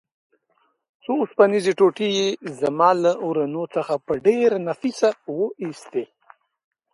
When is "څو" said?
1.03-1.13